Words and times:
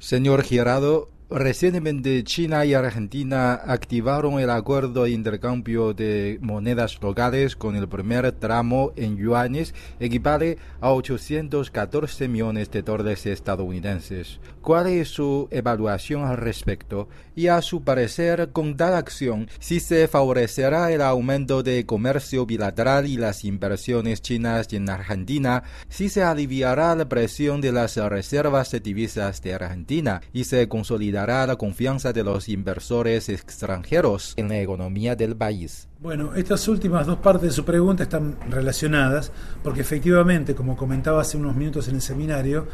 Señor 0.00 0.42
Girado, 0.42 1.10
Recientemente 1.32 2.24
China 2.24 2.64
y 2.64 2.74
Argentina 2.74 3.54
activaron 3.54 4.40
el 4.40 4.50
acuerdo 4.50 5.04
de 5.04 5.10
intercambio 5.10 5.94
de 5.94 6.40
monedas 6.42 7.00
locales 7.00 7.54
con 7.54 7.76
el 7.76 7.88
primer 7.88 8.32
tramo 8.32 8.92
en 8.96 9.16
yuanes 9.16 9.72
equivale 10.00 10.58
a 10.80 10.90
814 10.92 12.26
millones 12.26 12.72
de 12.72 12.82
dólares 12.82 13.26
estadounidenses. 13.26 14.40
¿Cuál 14.60 14.88
es 14.88 15.10
su 15.10 15.46
evaluación 15.52 16.24
al 16.24 16.36
respecto? 16.36 17.08
Y 17.36 17.46
a 17.46 17.62
su 17.62 17.84
parecer, 17.84 18.50
con 18.50 18.76
tal 18.76 18.94
acción, 18.94 19.48
si 19.60 19.78
se 19.78 20.08
favorecerá 20.08 20.90
el 20.90 21.00
aumento 21.00 21.62
de 21.62 21.86
comercio 21.86 22.44
bilateral 22.44 23.06
y 23.06 23.16
las 23.16 23.44
inversiones 23.44 24.20
chinas 24.20 24.72
en 24.72 24.90
Argentina, 24.90 25.62
si 25.88 26.08
se 26.08 26.24
aliviará 26.24 26.92
la 26.96 27.08
presión 27.08 27.60
de 27.60 27.70
las 27.70 27.94
reservas 27.96 28.72
de 28.72 28.80
divisas 28.80 29.40
de 29.42 29.54
Argentina 29.54 30.22
y 30.32 30.42
se 30.42 30.68
consolidará 30.68 31.19
la 31.26 31.56
confianza 31.56 32.12
de 32.12 32.24
los 32.24 32.48
inversores 32.48 33.28
extranjeros 33.28 34.32
en 34.36 34.48
la 34.48 34.58
economía 34.58 35.14
del 35.16 35.36
país. 35.36 35.86
Bueno, 36.00 36.34
estas 36.34 36.66
últimas 36.68 37.06
dos 37.06 37.18
partes 37.18 37.42
de 37.42 37.50
su 37.50 37.64
pregunta 37.64 38.04
están 38.04 38.36
relacionadas 38.48 39.30
porque 39.62 39.82
efectivamente, 39.82 40.54
como 40.54 40.76
comentaba 40.76 41.20
hace 41.20 41.36
unos 41.36 41.54
minutos 41.54 41.88
en 41.88 41.96
el 41.96 42.00
seminario, 42.00 42.66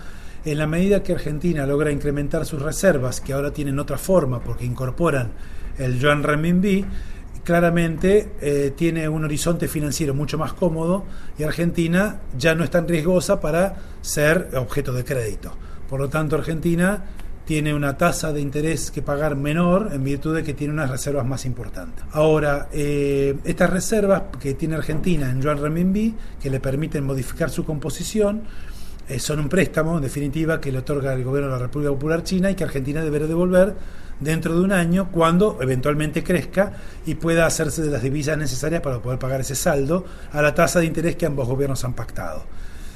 en 0.45 0.59
la 0.59 0.67
medida 0.69 1.03
que 1.03 1.12
Argentina 1.12 1.67
logra 1.67 1.91
incrementar 1.91 2.47
sus 2.47 2.62
reservas, 2.62 3.20
que 3.20 3.33
ahora 3.33 3.53
tienen 3.53 3.80
otra 3.80 3.98
forma 3.98 4.41
porque 4.41 4.65
incorporan 4.65 5.33
el 5.77 5.98
yuan 5.98 6.23
renminbi, 6.23 6.84
claramente 7.42 8.33
eh, 8.41 8.73
tiene 8.77 9.09
un 9.09 9.25
horizonte 9.25 9.67
financiero 9.67 10.15
mucho 10.15 10.39
más 10.39 10.53
cómodo 10.53 11.05
y 11.37 11.42
Argentina 11.42 12.20
ya 12.39 12.55
no 12.55 12.62
es 12.62 12.70
tan 12.70 12.87
riesgosa 12.87 13.41
para 13.41 13.77
ser 14.03 14.51
objeto 14.56 14.92
de 14.92 15.05
crédito. 15.05 15.53
Por 15.89 16.01
lo 16.01 16.09
tanto, 16.09 16.37
Argentina 16.37 17.05
tiene 17.46 17.73
una 17.73 17.96
tasa 17.96 18.32
de 18.32 18.41
interés 18.41 18.91
que 18.91 19.02
pagar 19.02 19.36
menor 19.36 19.91
en 19.92 20.02
virtud 20.02 20.34
de 20.34 20.42
que 20.42 20.52
tiene 20.52 20.74
unas 20.74 20.91
reservas 20.91 21.25
más 21.25 21.47
importantes. 21.47 22.05
Ahora, 22.11 22.69
eh, 22.72 23.36
estas 23.44 23.70
reservas 23.70 24.25
que 24.41 24.55
tiene 24.55 24.75
Argentina 24.75 25.30
en 25.30 25.41
yuan 25.41 25.58
renminbi, 25.58 26.12
que 26.42 26.50
le 26.50 26.58
permiten 26.58 27.05
modificar 27.05 27.48
su 27.48 27.64
composición, 27.64 28.42
eh, 29.08 29.20
son 29.20 29.38
un 29.38 29.48
préstamo, 29.48 29.97
en 29.97 30.03
definitiva, 30.03 30.61
que 30.61 30.72
le 30.72 30.78
otorga 30.78 31.12
el 31.14 31.22
gobierno 31.22 31.48
de 31.48 31.56
la 31.56 31.62
República 31.62 31.92
Popular 31.92 32.25
China 32.25 32.50
y 32.50 32.56
que 32.56 32.64
Argentina 32.64 33.05
deberá 33.05 33.28
devolver 33.28 33.75
dentro 34.19 34.58
de 34.58 34.64
un 34.64 34.72
año 34.72 35.12
cuando 35.12 35.58
eventualmente 35.60 36.25
crezca 36.25 36.72
y 37.06 37.14
pueda 37.14 37.47
hacerse 37.47 37.83
de 37.83 37.91
las 37.91 38.03
divisas 38.03 38.36
necesarias 38.36 38.81
para 38.81 39.00
poder 39.00 39.20
pagar 39.20 39.41
ese 39.41 39.55
saldo 39.55 40.05
a 40.33 40.42
la 40.42 40.53
tasa 40.53 40.81
de 40.81 40.86
interés 40.86 41.14
que 41.14 41.27
ambos 41.27 41.47
gobiernos 41.47 41.84
han 41.84 41.94
pactado. 41.94 42.44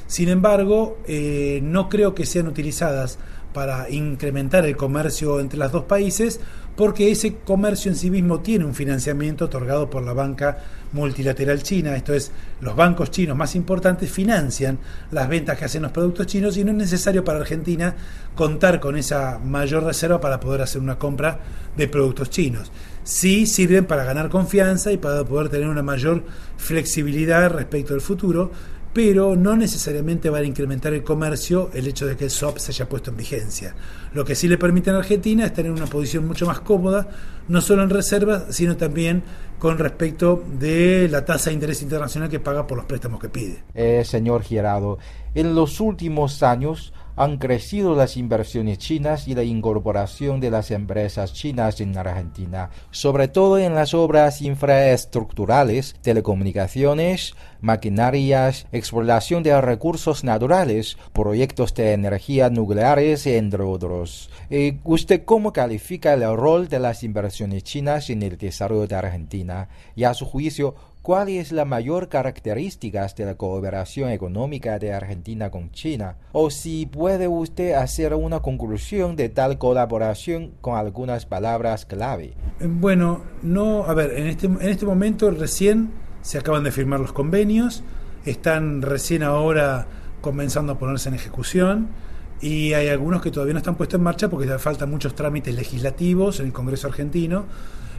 Sin 0.08 0.28
embargo, 0.28 0.98
eh, 1.06 1.60
no 1.62 1.88
creo 1.88 2.16
que 2.16 2.26
sean 2.26 2.48
utilizadas 2.48 3.20
para 3.52 3.90
incrementar 3.90 4.64
el 4.64 4.76
comercio 4.76 5.40
entre 5.40 5.58
los 5.58 5.72
dos 5.72 5.84
países, 5.84 6.40
porque 6.76 7.10
ese 7.10 7.36
comercio 7.36 7.90
en 7.90 7.96
sí 7.96 8.10
mismo 8.10 8.40
tiene 8.40 8.64
un 8.64 8.74
financiamiento 8.74 9.46
otorgado 9.46 9.90
por 9.90 10.02
la 10.02 10.12
banca 10.12 10.58
multilateral 10.92 11.62
china, 11.62 11.94
esto 11.94 12.14
es, 12.14 12.32
los 12.60 12.74
bancos 12.74 13.10
chinos 13.10 13.36
más 13.36 13.54
importantes 13.54 14.10
financian 14.10 14.78
las 15.10 15.28
ventas 15.28 15.58
que 15.58 15.64
hacen 15.64 15.82
los 15.82 15.92
productos 15.92 16.26
chinos 16.26 16.56
y 16.56 16.64
no 16.64 16.70
es 16.72 16.76
necesario 16.76 17.24
para 17.24 17.38
Argentina 17.40 17.94
contar 18.34 18.80
con 18.80 18.96
esa 18.96 19.38
mayor 19.38 19.84
reserva 19.84 20.20
para 20.20 20.40
poder 20.40 20.62
hacer 20.62 20.80
una 20.80 20.98
compra 20.98 21.38
de 21.76 21.86
productos 21.86 22.30
chinos. 22.30 22.72
Sí 23.04 23.46
sirven 23.46 23.86
para 23.86 24.04
ganar 24.04 24.28
confianza 24.28 24.92
y 24.92 24.96
para 24.96 25.24
poder 25.24 25.48
tener 25.48 25.68
una 25.68 25.82
mayor 25.82 26.24
flexibilidad 26.56 27.50
respecto 27.50 27.94
al 27.94 28.00
futuro, 28.00 28.50
pero 28.92 29.36
no 29.36 29.56
necesariamente 29.56 30.30
va 30.30 30.38
a 30.38 30.44
incrementar 30.44 30.92
el 30.92 31.05
comercio 31.05 31.70
el 31.74 31.86
hecho 31.86 32.06
de 32.06 32.16
que 32.16 32.24
el 32.24 32.30
SOP 32.30 32.58
se 32.58 32.72
haya 32.72 32.88
puesto 32.88 33.10
en 33.10 33.16
vigencia. 33.16 33.74
Lo 34.12 34.24
que 34.24 34.34
sí 34.34 34.48
le 34.48 34.58
permite 34.58 34.91
a 34.91 34.97
Argentina 34.97 35.47
es 35.47 35.52
tener 35.52 35.70
una 35.70 35.86
posición 35.86 36.27
mucho 36.27 36.47
más 36.47 36.60
cómoda, 36.60 37.08
no 37.48 37.60
solo 37.60 37.82
en 37.82 37.91
reservas, 37.91 38.44
sino 38.50 38.77
también 38.77 39.22
con 39.58 39.78
respecto 39.78 40.42
de 40.58 41.08
la 41.10 41.24
tasa 41.24 41.50
de 41.50 41.55
interés 41.55 41.82
internacional 41.82 42.28
que 42.28 42.41
paga 42.41 42.66
por 42.66 42.78
los 42.78 42.87
préstamos 42.87 43.20
que 43.20 43.28
pide. 43.28 43.62
Eh, 43.75 44.03
señor 44.04 44.42
Girado, 44.42 44.98
en 45.34 45.54
los 45.54 45.81
últimos 45.81 46.43
años, 46.43 46.93
han 47.20 47.36
crecido 47.36 47.94
las 47.94 48.16
inversiones 48.16 48.78
chinas 48.78 49.28
y 49.28 49.34
la 49.34 49.44
incorporación 49.44 50.41
de 50.41 50.50
las 50.50 50.70
empresas 50.70 51.34
chinas 51.34 51.78
en 51.82 51.94
Argentina, 51.98 52.70
sobre 52.92 53.28
todo 53.28 53.58
en 53.58 53.75
las 53.75 53.92
obras 53.92 54.41
infraestructurales, 54.41 55.97
telecomunicaciones, 56.00 57.34
maquinarias, 57.60 58.66
exploración 58.72 59.42
de 59.42 59.60
recursos 59.60 60.25
naturales, 60.25 60.97
proyectos 61.12 61.75
de 61.75 61.92
energía 61.92 62.48
nucleares, 62.48 63.26
entre 63.26 63.64
otros. 63.64 64.31
Eh, 64.48 64.78
¿Usted 64.84 65.26
cómo 65.26 65.52
califica 65.52 66.14
el 66.14 66.22
rol 66.38 66.70
de 66.70 66.78
las 66.78 67.02
inversiones 67.02 67.64
chinas 67.64 68.08
en 68.08 68.22
el 68.22 68.38
desarrollo 68.38 68.87
de 68.87 68.97
Argentina? 68.97 69.69
Y 69.94 70.04
a 70.04 70.14
su 70.14 70.25
juicio, 70.25 70.75
¿Cuál 71.03 71.31
es 71.31 71.50
la 71.50 71.65
mayor 71.65 72.11
característica 72.11 73.06
de 73.06 73.25
la 73.25 73.34
cooperación 73.34 74.11
económica 74.11 74.78
de 74.78 74.93
Argentina 74.93 75.50
con 75.50 75.71
China? 75.71 76.16
O 76.33 76.50
si 76.50 76.84
puede 76.84 77.27
usted 77.27 77.72
hacer 77.72 78.12
una 78.12 78.41
conclusión 78.41 79.16
de 79.16 79.31
tal 79.31 79.56
colaboración 79.56 80.53
con 80.61 80.77
algunas 80.77 81.25
palabras 81.25 81.87
clave. 81.87 82.34
Bueno, 82.61 83.22
no, 83.41 83.84
a 83.84 83.94
ver, 83.94 84.12
en 84.12 84.27
este, 84.27 84.47
en 84.47 84.61
este 84.61 84.84
momento 84.84 85.31
recién 85.31 85.91
se 86.21 86.37
acaban 86.37 86.65
de 86.65 86.71
firmar 86.71 87.00
los 87.00 87.15
convenios, 87.15 87.82
están 88.27 88.82
recién 88.82 89.22
ahora 89.22 89.87
comenzando 90.21 90.75
a 90.75 90.78
ponerse 90.78 91.09
en 91.09 91.15
ejecución 91.15 91.88
y 92.43 92.75
hay 92.75 92.88
algunos 92.88 93.22
que 93.22 93.31
todavía 93.31 93.55
no 93.55 93.61
están 93.61 93.77
puestos 93.77 93.97
en 93.97 94.05
marcha 94.05 94.28
porque 94.28 94.47
ya 94.47 94.59
faltan 94.59 94.91
muchos 94.91 95.15
trámites 95.15 95.55
legislativos 95.55 96.41
en 96.41 96.47
el 96.47 96.53
Congreso 96.53 96.88
argentino 96.88 97.47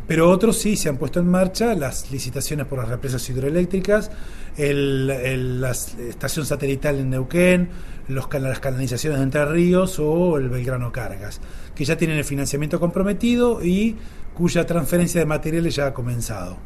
pero 0.08 0.30
otros 0.30 0.58
sí 0.58 0.76
se 0.76 0.90
han 0.90 0.98
puesto 0.98 1.20
en 1.20 1.28
marcha, 1.28 1.74
las 1.76 2.12
licitaciones 2.12 2.66
por 2.66 2.80
las 2.80 2.90
represas 2.90 3.30
hidroeléctricas, 3.30 4.12
la 4.58 5.72
estación 5.72 6.46
satelital 6.46 7.00
en 7.00 7.10
Neuquén, 7.12 7.70
las 8.10 8.60
canalizaciones 8.60 9.20
de 9.20 9.24
Entre 9.24 9.46
Ríos 9.46 10.00
o 10.00 10.38
el 10.38 10.50
Belgrano 10.50 10.92
Cargas, 10.92 11.40
que 11.74 11.86
ya 11.86 11.98
tienen 11.98 12.18
el 12.18 12.26
financiamiento 12.26 12.80
comprometido 12.80 13.64
y 13.64 13.96
cuya 14.34 14.66
transferencia 14.66 15.20
de 15.22 15.26
materiales 15.26 15.76
ya 15.76 15.88
ha 15.88 15.94
comenzado. 15.94 16.58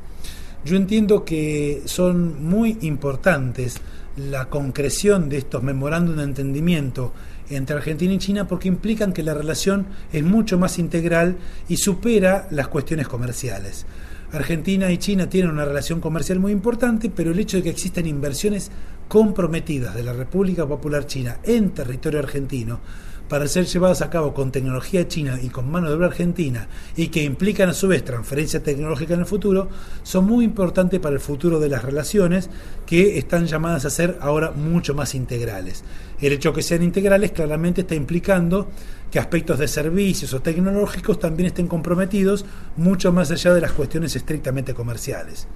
Yo 0.63 0.75
entiendo 0.75 1.23
que 1.23 1.84
son 1.85 2.44
muy 2.44 2.79
importantes 2.81 3.79
la 4.17 4.46
concreción 4.46 5.29
de 5.29 5.38
estos 5.38 5.62
memorándum 5.62 6.16
de 6.16 6.23
entendimiento 6.23 7.13
entre 7.50 7.75
Argentina 7.75 8.13
y 8.13 8.17
China 8.17 8.47
porque 8.47 8.67
implican 8.67 9.13
que 9.13 9.23
la 9.23 9.33
relación 9.33 9.85
es 10.11 10.23
mucho 10.23 10.57
más 10.57 10.79
integral 10.79 11.38
y 11.67 11.78
supera 11.78 12.47
las 12.51 12.67
cuestiones 12.67 13.07
comerciales. 13.07 13.85
Argentina 14.31 14.91
y 14.91 14.97
China 14.97 15.29
tienen 15.29 15.51
una 15.51 15.66
relación 15.66 16.01
comercial 16.01 16.39
muy 16.39 16.51
importante, 16.51 17.09
pero 17.09 17.31
el 17.31 17.39
hecho 17.39 17.57
de 17.57 17.63
que 17.63 17.69
existan 17.69 18.05
inversiones 18.07 18.72
comprometidas 19.07 19.95
de 19.95 20.03
la 20.03 20.13
República 20.13 20.66
Popular 20.66 21.05
China 21.05 21.38
en 21.44 21.72
territorio 21.72 22.19
argentino 22.19 22.79
para 23.27 23.47
ser 23.47 23.65
llevadas 23.65 24.01
a 24.01 24.09
cabo 24.09 24.33
con 24.33 24.51
tecnología 24.51 25.07
china 25.07 25.39
y 25.41 25.49
con 25.49 25.69
mano 25.69 25.89
de 25.89 25.95
obra 25.95 26.07
argentina 26.07 26.67
y 26.95 27.07
que 27.07 27.23
implican 27.23 27.69
a 27.69 27.73
su 27.73 27.87
vez 27.87 28.03
transferencia 28.03 28.61
tecnológica 28.61 29.13
en 29.13 29.21
el 29.21 29.25
futuro, 29.25 29.69
son 30.03 30.25
muy 30.25 30.45
importantes 30.45 30.99
para 30.99 31.15
el 31.15 31.21
futuro 31.21 31.59
de 31.59 31.69
las 31.69 31.83
relaciones 31.83 32.49
que 32.85 33.17
están 33.17 33.47
llamadas 33.47 33.85
a 33.85 33.89
ser 33.89 34.17
ahora 34.21 34.51
mucho 34.51 34.93
más 34.93 35.15
integrales. 35.15 35.83
El 36.21 36.33
hecho 36.33 36.53
que 36.53 36.61
sean 36.61 36.83
integrales 36.83 37.31
claramente 37.31 37.81
está 37.81 37.95
implicando 37.95 38.69
que 39.11 39.19
aspectos 39.19 39.59
de 39.59 39.67
servicios 39.67 40.33
o 40.33 40.41
tecnológicos 40.41 41.19
también 41.19 41.47
estén 41.47 41.67
comprometidos 41.67 42.45
mucho 42.77 43.11
más 43.11 43.31
allá 43.31 43.53
de 43.53 43.61
las 43.61 43.71
cuestiones 43.71 44.15
estrictamente 44.15 44.73
comerciales. 44.73 45.47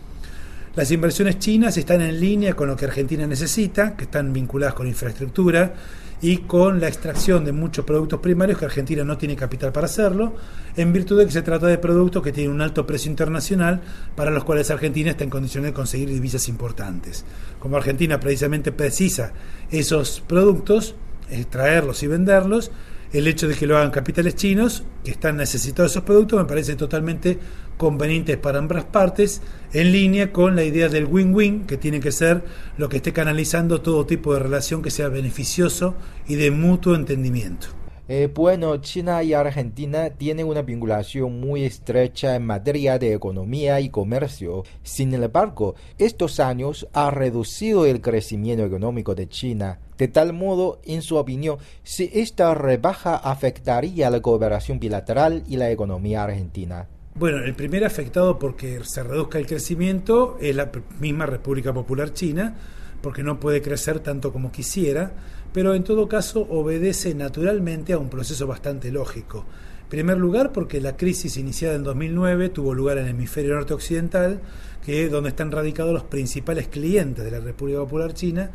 Las 0.79 0.91
inversiones 0.91 1.39
chinas 1.39 1.75
están 1.75 1.99
en 1.99 2.17
línea 2.21 2.53
con 2.53 2.69
lo 2.69 2.77
que 2.77 2.85
Argentina 2.85 3.27
necesita, 3.27 3.97
que 3.97 4.05
están 4.05 4.31
vinculadas 4.31 4.73
con 4.73 4.87
infraestructura 4.87 5.73
y 6.21 6.37
con 6.37 6.79
la 6.79 6.87
extracción 6.87 7.43
de 7.43 7.51
muchos 7.51 7.83
productos 7.83 8.21
primarios 8.21 8.57
que 8.57 8.63
Argentina 8.63 9.03
no 9.03 9.17
tiene 9.17 9.35
capital 9.35 9.73
para 9.73 9.87
hacerlo, 9.87 10.35
en 10.77 10.93
virtud 10.93 11.19
de 11.19 11.25
que 11.25 11.33
se 11.33 11.41
trata 11.41 11.67
de 11.67 11.79
productos 11.79 12.23
que 12.23 12.31
tienen 12.31 12.53
un 12.53 12.61
alto 12.61 12.87
precio 12.87 13.11
internacional 13.11 13.81
para 14.15 14.31
los 14.31 14.45
cuales 14.45 14.71
Argentina 14.71 15.11
está 15.11 15.25
en 15.25 15.29
condiciones 15.29 15.71
de 15.71 15.73
conseguir 15.73 16.07
divisas 16.07 16.47
importantes. 16.47 17.25
Como 17.59 17.75
Argentina 17.75 18.17
precisamente 18.17 18.71
precisa 18.71 19.33
esos 19.71 20.23
productos, 20.25 20.95
extraerlos 21.29 22.03
y 22.03 22.07
venderlos, 22.07 22.71
el 23.11 23.27
hecho 23.27 23.47
de 23.47 23.55
que 23.55 23.65
lo 23.65 23.77
hagan 23.77 23.91
capitales 23.91 24.35
chinos, 24.35 24.83
que 25.03 25.11
están 25.11 25.37
necesitados 25.37 25.91
esos 25.91 26.03
productos, 26.03 26.39
me 26.39 26.45
parece 26.45 26.75
totalmente 26.75 27.39
conveniente 27.77 28.37
para 28.37 28.59
ambas 28.59 28.83
partes, 28.85 29.41
en 29.73 29.91
línea 29.91 30.31
con 30.31 30.55
la 30.55 30.63
idea 30.63 30.89
del 30.89 31.05
win-win, 31.05 31.65
que 31.65 31.77
tiene 31.77 31.99
que 31.99 32.11
ser 32.11 32.43
lo 32.77 32.89
que 32.89 32.97
esté 32.97 33.13
canalizando 33.13 33.81
todo 33.81 34.05
tipo 34.05 34.33
de 34.33 34.39
relación 34.39 34.81
que 34.81 34.91
sea 34.91 35.09
beneficioso 35.09 35.95
y 36.27 36.35
de 36.35 36.51
mutuo 36.51 36.93
entendimiento. 36.93 37.78
Eh, 38.11 38.27
bueno, 38.33 38.75
China 38.77 39.21
y 39.21 39.33
Argentina 39.35 40.09
tienen 40.09 40.47
una 40.47 40.63
vinculación 40.63 41.39
muy 41.39 41.63
estrecha 41.63 42.35
en 42.35 42.43
materia 42.43 42.97
de 42.97 43.13
economía 43.13 43.79
y 43.81 43.89
comercio. 43.89 44.63
Sin 44.81 45.13
embargo, 45.13 45.75
estos 45.99 46.39
años 46.39 46.87
ha 46.93 47.11
reducido 47.11 47.85
el 47.85 48.01
crecimiento 48.01 48.65
económico 48.65 49.13
de 49.13 49.29
China. 49.29 49.77
De 49.95 50.07
tal 50.07 50.33
modo, 50.33 50.81
en 50.85 51.03
su 51.03 51.17
opinión, 51.17 51.59
si 51.83 52.09
esta 52.11 52.55
rebaja 52.55 53.15
afectaría 53.15 54.09
la 54.09 54.23
cooperación 54.23 54.79
bilateral 54.79 55.43
y 55.47 55.57
la 55.57 55.69
economía 55.69 56.23
argentina. 56.23 56.87
Bueno, 57.13 57.43
el 57.45 57.53
primer 57.53 57.85
afectado 57.85 58.39
porque 58.39 58.79
se 58.85 59.03
reduzca 59.03 59.37
el 59.37 59.45
crecimiento 59.45 60.35
es 60.41 60.55
la 60.55 60.71
misma 60.99 61.27
República 61.27 61.71
Popular 61.75 62.11
China, 62.11 62.55
porque 63.03 63.21
no 63.21 63.39
puede 63.39 63.61
crecer 63.61 63.99
tanto 63.99 64.33
como 64.33 64.51
quisiera 64.51 65.11
pero 65.53 65.73
en 65.73 65.83
todo 65.83 66.07
caso 66.07 66.41
obedece 66.49 67.15
naturalmente 67.15 67.93
a 67.93 67.97
un 67.97 68.09
proceso 68.09 68.47
bastante 68.47 68.91
lógico. 68.91 69.45
En 69.83 69.89
primer 69.89 70.17
lugar, 70.17 70.51
porque 70.51 70.79
la 70.81 70.95
crisis 70.95 71.37
iniciada 71.37 71.75
en 71.75 71.83
2009 71.83 72.49
tuvo 72.49 72.73
lugar 72.75 72.99
en 72.99 73.05
el 73.05 73.11
hemisferio 73.11 73.55
norte 73.55 73.73
occidental, 73.73 74.39
que 74.85 75.05
es 75.05 75.11
donde 75.11 75.29
están 75.29 75.51
radicados 75.51 75.93
los 75.93 76.03
principales 76.03 76.67
clientes 76.67 77.25
de 77.25 77.31
la 77.31 77.39
República 77.39 77.79
Popular 77.79 78.13
China, 78.13 78.51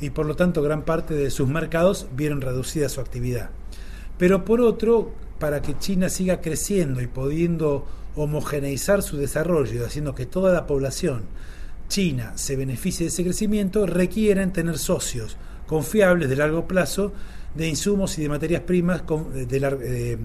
y 0.00 0.10
por 0.10 0.26
lo 0.26 0.36
tanto 0.36 0.62
gran 0.62 0.84
parte 0.84 1.14
de 1.14 1.30
sus 1.30 1.48
mercados 1.48 2.08
vieron 2.14 2.40
reducida 2.40 2.88
su 2.88 3.00
actividad. 3.00 3.50
Pero 4.18 4.44
por 4.44 4.60
otro, 4.60 5.12
para 5.38 5.62
que 5.62 5.78
China 5.78 6.08
siga 6.08 6.40
creciendo 6.40 7.00
y 7.00 7.06
pudiendo 7.06 7.86
homogeneizar 8.16 9.02
su 9.02 9.16
desarrollo, 9.16 9.86
haciendo 9.86 10.14
que 10.14 10.26
toda 10.26 10.52
la 10.52 10.66
población 10.66 11.22
china 11.88 12.32
se 12.36 12.56
beneficie 12.56 13.04
de 13.04 13.08
ese 13.08 13.24
crecimiento, 13.24 13.86
requieren 13.86 14.52
tener 14.52 14.78
socios, 14.78 15.36
confiables 15.66 16.28
de 16.28 16.36
largo 16.36 16.66
plazo 16.66 17.12
de 17.54 17.68
insumos 17.68 18.18
y 18.18 18.22
de 18.22 18.28
materias 18.28 18.62
primas 18.62 19.02
de, 19.06 20.18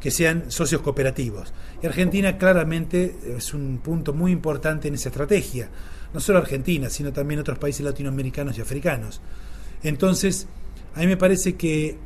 que 0.00 0.10
sean 0.10 0.50
socios 0.50 0.82
cooperativos. 0.82 1.52
Y 1.82 1.86
Argentina 1.86 2.38
claramente 2.38 3.16
es 3.36 3.52
un 3.54 3.78
punto 3.78 4.12
muy 4.12 4.32
importante 4.32 4.88
en 4.88 4.94
esa 4.94 5.08
estrategia, 5.08 5.68
no 6.14 6.20
solo 6.20 6.38
Argentina, 6.38 6.88
sino 6.88 7.12
también 7.12 7.40
otros 7.40 7.58
países 7.58 7.84
latinoamericanos 7.84 8.56
y 8.58 8.60
africanos. 8.60 9.20
Entonces, 9.82 10.46
a 10.94 11.00
mí 11.00 11.06
me 11.06 11.16
parece 11.16 11.56
que 11.56 11.98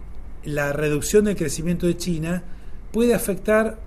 la 0.44 0.72
reducción 0.72 1.26
del 1.26 1.36
crecimiento 1.36 1.86
de 1.86 1.96
China 1.96 2.42
puede 2.90 3.14
afectar 3.14 3.78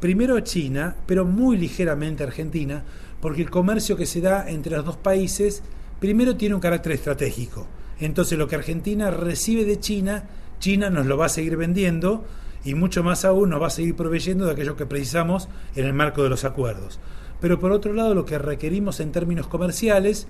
primero 0.00 0.36
a 0.36 0.42
China, 0.42 0.96
pero 1.06 1.26
muy 1.26 1.58
ligeramente 1.58 2.22
a 2.22 2.26
Argentina, 2.26 2.82
porque 3.20 3.42
el 3.42 3.50
comercio 3.50 3.96
que 3.96 4.06
se 4.06 4.22
da 4.22 4.48
entre 4.48 4.74
los 4.74 4.86
dos 4.86 4.96
países 4.96 5.62
primero 6.00 6.36
tiene 6.36 6.54
un 6.54 6.60
carácter 6.62 6.92
estratégico 6.92 7.66
entonces 8.00 8.38
lo 8.38 8.48
que 8.48 8.56
Argentina 8.56 9.10
recibe 9.10 9.64
de 9.64 9.78
China, 9.78 10.24
China 10.58 10.90
nos 10.90 11.06
lo 11.06 11.16
va 11.16 11.26
a 11.26 11.30
seguir 11.30 11.56
vendiendo 11.56 12.24
y 12.64 12.74
mucho 12.74 13.02
más 13.02 13.24
aún 13.24 13.50
nos 13.50 13.62
va 13.62 13.68
a 13.68 13.70
seguir 13.70 13.96
proveyendo 13.96 14.46
de 14.46 14.52
aquello 14.52 14.76
que 14.76 14.86
precisamos 14.86 15.48
en 15.74 15.86
el 15.86 15.94
marco 15.94 16.22
de 16.22 16.28
los 16.28 16.44
acuerdos. 16.44 16.98
Pero 17.40 17.58
por 17.58 17.72
otro 17.72 17.92
lado, 17.92 18.14
lo 18.14 18.26
que 18.26 18.38
requerimos 18.38 19.00
en 19.00 19.12
términos 19.12 19.46
comerciales, 19.46 20.26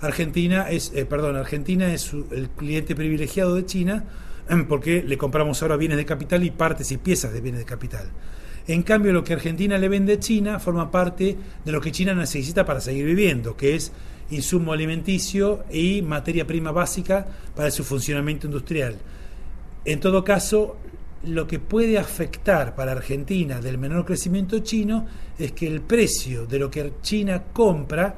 Argentina 0.00 0.68
es, 0.70 0.92
eh, 0.94 1.06
perdón, 1.06 1.36
Argentina 1.36 1.92
es 1.92 2.12
el 2.12 2.50
cliente 2.50 2.94
privilegiado 2.94 3.54
de 3.54 3.64
China 3.64 4.04
porque 4.68 5.02
le 5.02 5.16
compramos 5.16 5.62
ahora 5.62 5.76
bienes 5.76 5.96
de 5.96 6.04
capital 6.04 6.44
y 6.44 6.50
partes 6.50 6.92
y 6.92 6.98
piezas 6.98 7.32
de 7.32 7.40
bienes 7.40 7.60
de 7.60 7.66
capital. 7.66 8.08
En 8.66 8.82
cambio, 8.82 9.12
lo 9.12 9.22
que 9.22 9.34
Argentina 9.34 9.76
le 9.76 9.88
vende 9.88 10.14
a 10.14 10.20
China 10.20 10.58
forma 10.58 10.90
parte 10.90 11.36
de 11.64 11.72
lo 11.72 11.80
que 11.80 11.92
China 11.92 12.14
necesita 12.14 12.64
para 12.64 12.80
seguir 12.80 13.04
viviendo, 13.04 13.56
que 13.56 13.74
es 13.74 13.92
insumo 14.30 14.72
alimenticio 14.72 15.64
y 15.70 16.00
materia 16.00 16.46
prima 16.46 16.72
básica 16.72 17.26
para 17.54 17.70
su 17.70 17.84
funcionamiento 17.84 18.46
industrial. 18.46 18.96
En 19.84 20.00
todo 20.00 20.24
caso, 20.24 20.78
lo 21.24 21.46
que 21.46 21.58
puede 21.58 21.98
afectar 21.98 22.74
para 22.74 22.92
Argentina 22.92 23.60
del 23.60 23.76
menor 23.76 24.06
crecimiento 24.06 24.58
chino 24.60 25.06
es 25.38 25.52
que 25.52 25.66
el 25.66 25.82
precio 25.82 26.46
de 26.46 26.58
lo 26.58 26.70
que 26.70 26.92
China 27.02 27.42
compra 27.52 28.16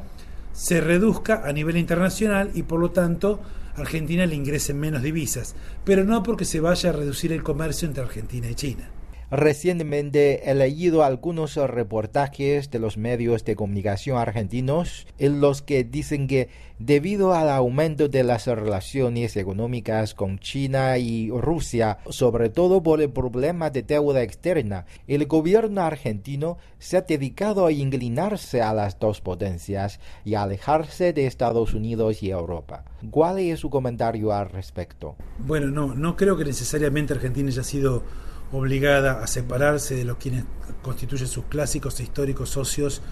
se 0.53 0.81
reduzca 0.81 1.43
a 1.45 1.53
nivel 1.53 1.77
internacional 1.77 2.51
y 2.55 2.63
por 2.63 2.81
lo 2.81 2.91
tanto 2.91 3.41
Argentina 3.77 4.25
le 4.27 4.37
ingresen 4.37 4.79
menos 4.79 5.03
divisas, 5.03 5.55
pero 5.85 6.05
no 6.05 6.23
porque 6.23 6.45
se 6.45 6.61
vaya 6.61 6.91
a 6.91 6.93
reducir 6.93 7.33
el 7.33 7.43
comercio 7.43 7.87
entre 7.87 8.03
Argentina 8.03 8.49
y 8.49 8.55
China. 8.55 8.91
Recientemente 9.31 10.49
he 10.49 10.55
leído 10.55 11.03
algunos 11.03 11.57
reportajes 11.57 12.71
de 12.71 12.79
los 12.79 12.97
medios 12.97 13.45
de 13.45 13.57
comunicación 13.57 14.19
argentinos 14.19 15.07
en 15.19 15.41
los 15.41 15.63
que 15.63 15.83
dicen 15.83 16.29
que 16.29 16.49
debido 16.79 17.35
al 17.35 17.49
aumento 17.49 18.09
de 18.09 18.23
las 18.23 18.47
relaciones 18.47 19.37
económicas 19.37 20.15
con 20.15 20.39
China 20.39 20.99
y 20.99 21.31
Rusia, 21.31 21.99
sobre 22.09 22.51
todo 22.51 22.85
por 22.85 23.01
el 23.01 23.11
problema 23.11 23.71
de 23.71 23.83
deuda 23.83 24.23
externa, 24.23 24.87
el 25.09 25.27
gobierno 25.27 25.81
argentino 25.81 26.59
se 26.79 26.97
ha 26.97 27.03
dedicado 27.03 27.67
a 27.67 27.73
inclinarse 27.73 28.63
a 28.63 28.73
las 28.75 29.01
dos 29.01 29.21
potencias 29.21 29.99
y 30.25 30.35
a 30.35 30.43
alejarse 30.43 31.13
de 31.13 31.27
Estados 31.27 31.75
Unidos 31.75 32.23
y 32.23 32.31
Europa. 32.31 32.85
¿Cuál 33.11 33.41
es 33.41 33.59
su 33.59 33.71
comentario 33.71 34.33
al 34.33 34.51
respecto? 34.51 35.17
Bueno, 35.39 35.67
no, 35.69 35.95
no 35.95 36.17
creo 36.17 36.37
que 36.37 36.45
necesariamente 36.45 37.15
Argentina 37.15 37.49
haya 37.49 37.65
sido 37.65 38.05
obligada 38.53 39.23
a 39.23 39.27
separarse 39.27 39.95
de 39.95 40.05
los 40.05 40.17
quienes 40.19 40.45
constituyen 40.83 41.29
sus 41.29 41.45
clásicos 41.47 41.99
e 42.01 42.05
históricos 42.05 42.51
socios, 42.51 43.03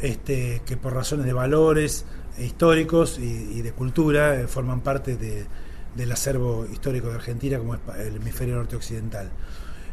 este, 0.00 0.62
que 0.64 0.76
por 0.76 0.94
razones 0.94 1.26
de 1.26 1.32
valores 1.32 2.06
históricos 2.38 3.18
y, 3.18 3.60
de 3.60 3.72
cultura 3.72 4.40
eh, 4.40 4.46
forman 4.46 4.80
parte 4.80 5.16
del 5.16 6.12
acervo 6.12 6.66
histórico 6.70 7.08
de 7.08 7.16
Argentina, 7.16 7.58
como 7.58 7.74
el 7.74 8.16
hemisferio 8.16 8.56
norte 8.56 8.76
occidental. 8.76 9.30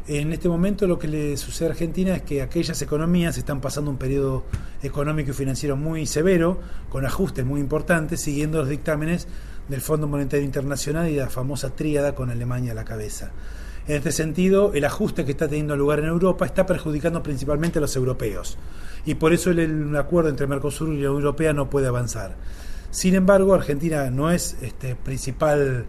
En 0.06 0.32
este 0.32 0.48
momento 0.48 0.86
lo 0.86 0.98
que 0.98 1.06
le 1.06 1.36
sucede 1.36 1.68
a 1.68 1.72
Argentina 1.72 2.14
es 2.14 2.22
que 2.22 2.40
aquellas 2.40 2.80
economías 2.80 3.36
están 3.36 3.60
pasando 3.60 3.90
un 3.90 3.98
periodo 3.98 4.46
económico 4.82 5.32
y 5.32 5.34
financiero 5.34 5.76
muy 5.76 6.06
severo, 6.06 6.58
con 6.88 7.04
ajustes 7.04 7.44
muy 7.44 7.60
importantes, 7.60 8.22
siguiendo 8.22 8.60
los 8.60 8.70
dictámenes 8.70 9.28
del 9.68 9.82
Fondo 9.82 10.06
Monetario 10.06 10.46
Internacional 10.46 11.10
y 11.10 11.16
la 11.16 11.28
famosa 11.28 11.76
tríada 11.76 12.14
con 12.14 12.30
Alemania 12.30 12.72
a 12.72 12.74
la 12.74 12.86
cabeza. 12.86 13.32
En 13.88 13.96
este 13.96 14.12
sentido, 14.12 14.72
el 14.74 14.84
ajuste 14.84 15.24
que 15.24 15.30
está 15.30 15.48
teniendo 15.48 15.74
lugar 15.74 16.00
en 16.00 16.04
Europa 16.04 16.44
está 16.44 16.66
perjudicando 16.66 17.22
principalmente 17.22 17.78
a 17.78 17.80
los 17.80 17.96
europeos 17.96 18.58
y 19.06 19.14
por 19.14 19.32
eso 19.32 19.50
el, 19.50 19.96
acuerdo 19.96 20.28
entre 20.28 20.46
Mercosur 20.46 20.88
y 20.90 21.00
la 21.00 21.10
Unión 21.10 21.22
Europea 21.22 21.54
no 21.54 21.70
puede 21.70 21.86
avanzar. 21.86 22.36
Sin 22.90 23.14
embargo, 23.14 23.54
Argentina 23.54 24.10
no 24.10 24.30
es 24.30 24.58
este 24.60 24.94
principal 24.94 25.86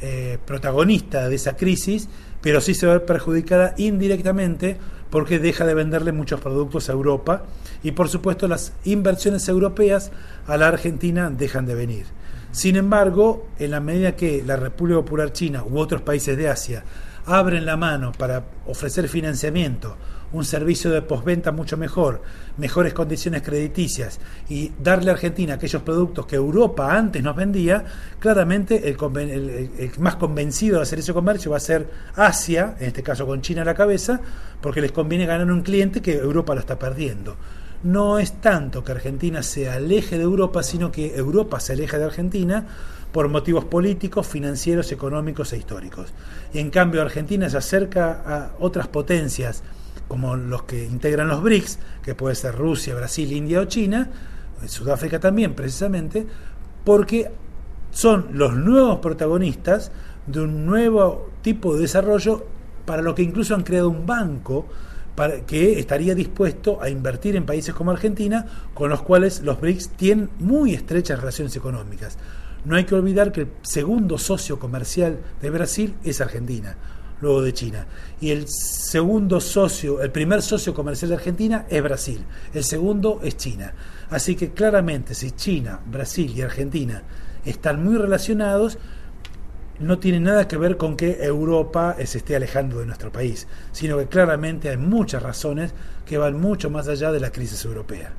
eh, 0.00 0.38
protagonista 0.46 1.28
de 1.28 1.34
esa 1.34 1.54
crisis, 1.54 2.08
pero 2.40 2.62
sí 2.62 2.72
se 2.72 2.86
ve 2.86 3.00
perjudicada 3.00 3.74
indirectamente 3.76 4.78
porque 5.10 5.38
deja 5.38 5.66
de 5.66 5.74
venderle 5.74 6.12
muchos 6.12 6.40
productos 6.40 6.88
a 6.88 6.92
Europa 6.92 7.44
y 7.82 7.90
por 7.90 8.08
supuesto 8.08 8.48
las 8.48 8.72
inversiones 8.84 9.46
europeas 9.48 10.10
a 10.46 10.56
la 10.56 10.68
Argentina 10.68 11.28
dejan 11.28 11.66
de 11.66 11.74
venir. 11.74 12.06
Sin 12.52 12.76
embargo, 12.76 13.48
en 13.58 13.70
la 13.72 13.80
medida 13.80 14.16
que 14.16 14.42
la 14.42 14.56
República 14.56 15.00
Popular 15.00 15.32
China 15.32 15.64
u 15.64 15.78
otros 15.78 16.00
países 16.00 16.36
de 16.38 16.48
Asia 16.48 16.84
abren 17.26 17.64
la 17.66 17.76
mano 17.76 18.12
para 18.12 18.44
ofrecer 18.66 19.08
financiamiento, 19.08 19.96
un 20.32 20.44
servicio 20.44 20.90
de 20.90 21.02
postventa 21.02 21.52
mucho 21.52 21.76
mejor, 21.76 22.22
mejores 22.56 22.94
condiciones 22.94 23.42
crediticias 23.42 24.18
y 24.48 24.72
darle 24.82 25.10
a 25.10 25.14
Argentina 25.14 25.54
aquellos 25.54 25.82
productos 25.82 26.26
que 26.26 26.36
Europa 26.36 26.96
antes 26.96 27.22
nos 27.22 27.36
vendía, 27.36 27.84
claramente 28.18 28.88
el, 28.88 29.92
más 29.98 30.16
convencido 30.16 30.76
de 30.76 30.82
hacer 30.82 31.00
ese 31.00 31.12
comercio 31.12 31.50
va 31.50 31.58
a 31.58 31.60
ser 31.60 31.88
Asia, 32.16 32.76
en 32.80 32.88
este 32.88 33.02
caso 33.02 33.26
con 33.26 33.42
China 33.42 33.62
a 33.62 33.66
la 33.66 33.74
cabeza, 33.74 34.20
porque 34.60 34.80
les 34.80 34.92
conviene 34.92 35.26
ganar 35.26 35.50
un 35.50 35.62
cliente 35.62 36.00
que 36.00 36.16
Europa 36.16 36.54
lo 36.54 36.60
está 36.60 36.78
perdiendo. 36.78 37.36
No 37.84 38.20
es 38.20 38.40
tanto 38.40 38.84
que 38.84 38.92
Argentina 38.92 39.42
se 39.42 39.68
aleje 39.68 40.16
de 40.16 40.22
Europa, 40.22 40.62
sino 40.62 40.92
que 40.92 41.16
Europa 41.16 41.58
se 41.58 41.72
aleja 41.72 41.98
de 41.98 42.04
Argentina 42.04 42.64
por 43.12 43.28
motivos 43.28 43.64
políticos, 43.66 44.26
financieros, 44.26 44.90
económicos 44.90 45.52
e 45.52 45.58
históricos. 45.58 46.12
Y 46.52 46.58
en 46.58 46.70
cambio 46.70 47.02
Argentina 47.02 47.48
se 47.50 47.58
acerca 47.58 48.22
a 48.26 48.52
otras 48.58 48.88
potencias 48.88 49.62
como 50.08 50.36
los 50.36 50.64
que 50.64 50.84
integran 50.84 51.28
los 51.28 51.42
BRICS, 51.42 51.78
que 52.02 52.14
puede 52.14 52.34
ser 52.34 52.54
Rusia, 52.54 52.94
Brasil, 52.94 53.32
India 53.32 53.60
o 53.60 53.64
China, 53.66 54.10
Sudáfrica 54.66 55.18
también 55.20 55.54
precisamente, 55.54 56.26
porque 56.84 57.30
son 57.90 58.28
los 58.32 58.54
nuevos 58.54 58.98
protagonistas 59.00 59.92
de 60.26 60.40
un 60.40 60.66
nuevo 60.66 61.30
tipo 61.42 61.74
de 61.74 61.82
desarrollo 61.82 62.46
para 62.84 63.02
lo 63.02 63.14
que 63.14 63.22
incluso 63.22 63.54
han 63.54 63.62
creado 63.62 63.88
un 63.88 64.06
banco 64.06 64.66
para, 65.14 65.40
que 65.40 65.78
estaría 65.78 66.14
dispuesto 66.14 66.80
a 66.80 66.88
invertir 66.88 67.36
en 67.36 67.44
países 67.44 67.74
como 67.74 67.90
Argentina, 67.90 68.46
con 68.74 68.88
los 68.88 69.02
cuales 69.02 69.42
los 69.42 69.60
BRICS 69.60 69.90
tienen 69.90 70.30
muy 70.38 70.74
estrechas 70.74 71.18
relaciones 71.18 71.54
económicas. 71.56 72.16
No 72.64 72.76
hay 72.76 72.84
que 72.84 72.94
olvidar 72.94 73.32
que 73.32 73.42
el 73.42 73.48
segundo 73.62 74.18
socio 74.18 74.58
comercial 74.58 75.18
de 75.40 75.50
Brasil 75.50 75.94
es 76.04 76.20
Argentina, 76.20 76.76
luego 77.20 77.42
de 77.42 77.52
China. 77.52 77.86
Y 78.20 78.30
el 78.30 78.46
segundo 78.48 79.40
socio, 79.40 80.00
el 80.00 80.12
primer 80.12 80.42
socio 80.42 80.72
comercial 80.72 81.08
de 81.10 81.16
Argentina 81.16 81.66
es 81.68 81.82
Brasil. 81.82 82.24
El 82.54 82.62
segundo 82.62 83.20
es 83.24 83.36
China. 83.36 83.74
Así 84.10 84.36
que 84.36 84.52
claramente 84.52 85.14
si 85.14 85.32
China, 85.32 85.80
Brasil 85.90 86.32
y 86.36 86.42
Argentina 86.42 87.02
están 87.44 87.82
muy 87.82 87.96
relacionados, 87.96 88.78
no 89.80 89.98
tiene 89.98 90.20
nada 90.20 90.46
que 90.46 90.56
ver 90.56 90.76
con 90.76 90.96
que 90.96 91.24
Europa 91.24 91.96
se 92.04 92.18
esté 92.18 92.36
alejando 92.36 92.78
de 92.78 92.86
nuestro 92.86 93.10
país, 93.10 93.48
sino 93.72 93.98
que 93.98 94.06
claramente 94.06 94.68
hay 94.68 94.76
muchas 94.76 95.22
razones 95.22 95.74
que 96.06 96.18
van 96.18 96.40
mucho 96.40 96.70
más 96.70 96.86
allá 96.86 97.10
de 97.10 97.18
la 97.18 97.32
crisis 97.32 97.64
europea. 97.64 98.12